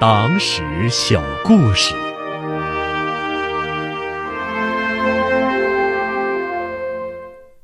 [0.00, 1.92] 党史小故事。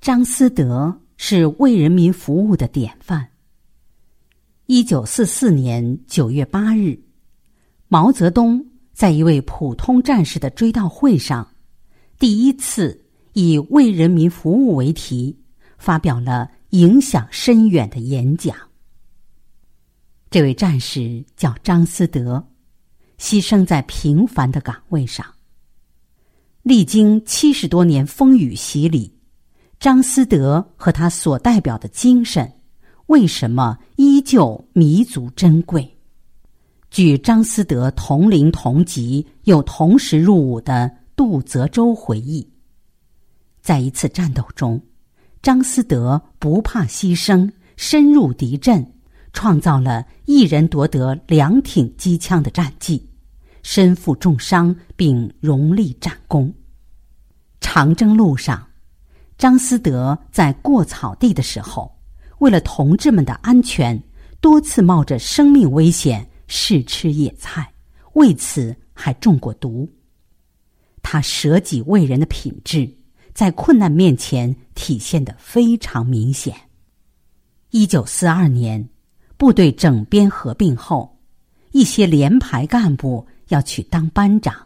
[0.00, 3.24] 张思德是为人民服务的典范。
[4.66, 6.98] 一九四四年九月八日，
[7.86, 11.46] 毛泽东在一位普通战士的追悼会上，
[12.18, 13.00] 第一次
[13.34, 15.38] 以“为人民服务”为题，
[15.78, 18.56] 发表了影响深远的演讲。
[20.34, 22.44] 这位战士叫张思德，
[23.20, 25.24] 牺牲在平凡的岗位上。
[26.64, 29.16] 历经七十多年风雨洗礼，
[29.78, 32.52] 张思德和他所代表的精神，
[33.06, 35.96] 为什么依旧弥足珍贵？
[36.90, 42.44] 据张思德同龄同级又同时入伍的杜泽洲回忆，
[43.62, 44.82] 在一次战斗中，
[45.40, 48.84] 张思德不怕牺牲，深入敌阵。
[49.34, 53.06] 创造了一人夺得两挺机枪的战绩，
[53.62, 56.50] 身负重伤并荣立战功。
[57.60, 58.66] 长征路上，
[59.36, 61.94] 张思德在过草地的时候，
[62.38, 64.00] 为了同志们的安全，
[64.40, 67.70] 多次冒着生命危险试吃野菜，
[68.14, 69.90] 为此还中过毒。
[71.02, 72.88] 他舍己为人的品质，
[73.34, 76.54] 在困难面前体现的非常明显。
[77.70, 78.88] 一九四二年。
[79.44, 81.18] 部队整编合并后，
[81.72, 84.56] 一些连排干部要去当班长，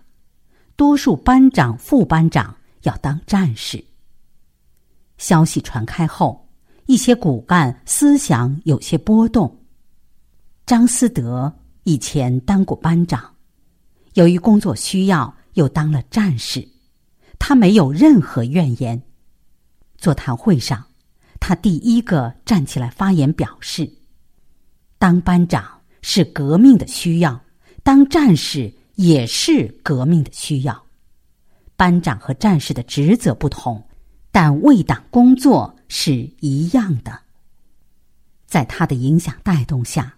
[0.76, 3.84] 多数班长、副班长要当战士。
[5.16, 6.48] 消息传开后，
[6.86, 9.52] 一些骨干思想有些波动。
[10.64, 13.34] 张思德以前当过班长，
[14.14, 16.64] 由于工作需要又当了战士，
[17.36, 19.02] 他没有任何怨言。
[19.96, 20.86] 座谈会上，
[21.40, 23.97] 他第一个站起来发言，表示。
[24.98, 27.40] 当班长是革命的需要，
[27.82, 30.84] 当战士也是革命的需要。
[31.76, 33.80] 班长和战士的职责不同，
[34.32, 37.16] 但为党工作是一样的。
[38.46, 40.12] 在他的影响带动下，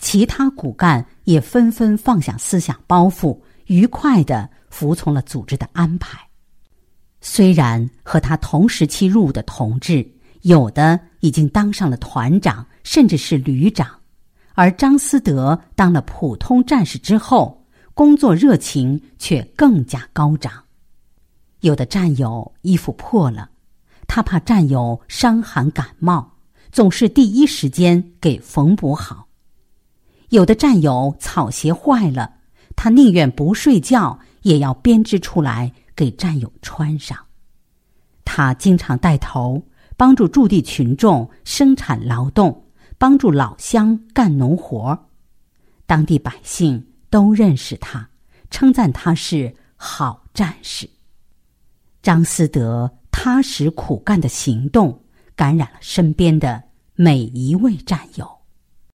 [0.00, 6.18] 其他骨干也纷纷放下思想包袱，愉快的服从了组织的安排。
[7.20, 10.04] 虽然和他同时期入伍的同志，
[10.42, 13.88] 有的已经当上了团长，甚至是旅长。
[14.54, 20.52] 而张思德当了普通战士之后，工作热情却更加高涨。
[21.60, 23.50] 有的战友衣服破了，
[24.06, 26.32] 他怕战友伤寒感冒，
[26.70, 29.26] 总是第一时间给缝补好；
[30.28, 32.34] 有的战友草鞋坏了，
[32.76, 37.18] 他宁愿不睡觉也要编织出来给战友穿上。
[38.24, 39.62] 他经常带头
[39.96, 42.63] 帮助驻地群众生产劳动。
[42.98, 44.98] 帮助老乡干农活
[45.86, 48.08] 当地百姓都认识他，
[48.50, 50.88] 称赞他是好战士。
[52.02, 54.98] 张思德踏实苦干的行动，
[55.36, 56.62] 感染了身边的
[56.94, 58.33] 每一位战友。